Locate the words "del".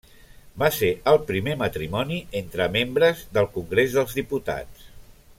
3.39-3.49